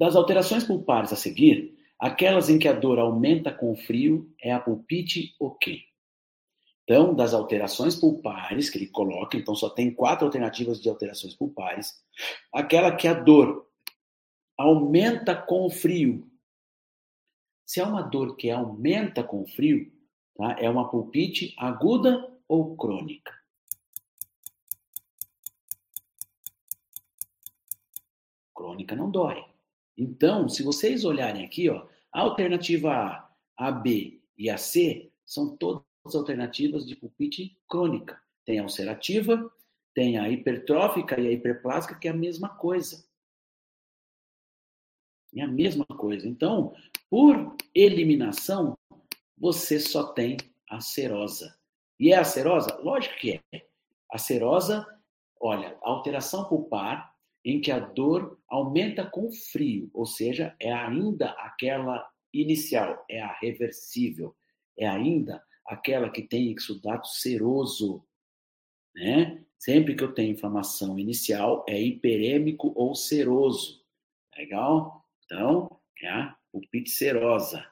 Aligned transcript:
Das 0.00 0.16
alterações 0.16 0.64
pulpares 0.64 1.12
a 1.12 1.16
seguir, 1.16 1.76
aquelas 1.98 2.48
em 2.48 2.58
que 2.58 2.66
a 2.66 2.72
dor 2.72 2.98
aumenta 2.98 3.52
com 3.52 3.70
o 3.70 3.76
frio 3.76 4.34
é 4.42 4.50
a 4.50 4.58
pulpite 4.58 5.36
ok. 5.38 5.78
Então, 6.84 7.14
das 7.14 7.34
alterações 7.34 7.96
pulpares 7.96 8.70
que 8.70 8.78
ele 8.78 8.86
coloca, 8.86 9.36
então 9.36 9.54
só 9.54 9.68
tem 9.68 9.94
quatro 9.94 10.24
alternativas 10.24 10.80
de 10.80 10.88
alterações 10.88 11.34
pulpares. 11.34 12.02
Aquela 12.50 12.96
que 12.96 13.06
a 13.06 13.12
dor 13.12 13.68
aumenta 14.56 15.36
com 15.36 15.66
o 15.66 15.70
frio. 15.70 16.26
Se 17.66 17.78
é 17.78 17.84
uma 17.84 18.00
dor 18.00 18.36
que 18.36 18.50
aumenta 18.50 19.22
com 19.22 19.42
o 19.42 19.46
frio, 19.46 19.92
tá? 20.34 20.56
é 20.58 20.70
uma 20.70 20.90
pulpite 20.90 21.54
aguda 21.58 22.26
ou 22.48 22.74
crônica. 22.74 23.34
Crônica 28.54 28.96
não 28.96 29.10
dói. 29.10 29.50
Então, 29.96 30.48
se 30.48 30.62
vocês 30.62 31.04
olharem 31.04 31.44
aqui, 31.44 31.68
ó, 31.68 31.86
a 32.12 32.20
alternativa 32.20 32.92
A, 32.92 33.30
a 33.56 33.70
B 33.70 34.20
e 34.36 34.48
a 34.48 34.56
C 34.56 35.10
são 35.26 35.56
todas 35.56 35.84
alternativas 36.14 36.86
de 36.86 36.96
pulpite 36.96 37.56
crônica. 37.68 38.20
Tem 38.44 38.58
a 38.58 38.62
ulcerativa, 38.62 39.52
tem 39.94 40.18
a 40.18 40.28
hipertrófica 40.28 41.20
e 41.20 41.28
a 41.28 41.32
hiperplásica, 41.32 41.94
que 41.94 42.08
é 42.08 42.10
a 42.10 42.14
mesma 42.14 42.48
coisa. 42.48 43.04
É 45.34 45.42
a 45.42 45.48
mesma 45.48 45.84
coisa. 45.84 46.26
Então, 46.26 46.74
por 47.08 47.56
eliminação, 47.74 48.76
você 49.36 49.78
só 49.78 50.12
tem 50.12 50.36
a 50.68 50.80
serosa. 50.80 51.56
E 51.98 52.12
é 52.12 52.16
a 52.16 52.24
serosa? 52.24 52.76
Lógico 52.82 53.16
que 53.18 53.40
é. 53.52 53.66
A 54.10 54.18
serosa, 54.18 54.86
olha, 55.40 55.76
alteração 55.82 56.48
pulpar 56.48 57.09
em 57.44 57.60
que 57.60 57.70
a 57.70 57.78
dor 57.78 58.38
aumenta 58.48 59.04
com 59.04 59.30
frio, 59.32 59.90
ou 59.94 60.06
seja, 60.06 60.54
é 60.60 60.72
ainda 60.72 61.30
aquela 61.30 62.08
inicial, 62.32 63.04
é 63.08 63.20
a 63.20 63.32
reversível, 63.40 64.36
é 64.78 64.86
ainda 64.86 65.42
aquela 65.66 66.10
que 66.10 66.22
tem 66.22 66.52
exudato 66.52 67.08
seroso, 67.08 68.04
né? 68.94 69.44
Sempre 69.58 69.94
que 69.94 70.02
eu 70.02 70.14
tenho 70.14 70.32
inflamação 70.32 70.98
inicial, 70.98 71.64
é 71.68 71.80
hiperêmico 71.80 72.72
ou 72.74 72.94
seroso. 72.94 73.84
Legal? 74.36 75.06
Então, 75.24 75.80
é 76.02 76.08
a 76.08 76.36
pulpite 76.50 76.90
serosa. 76.90 77.69